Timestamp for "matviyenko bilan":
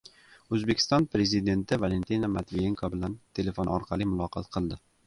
2.39-3.21